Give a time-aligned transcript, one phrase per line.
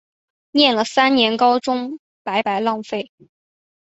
[0.49, 3.11] 念了三年高中白白浪费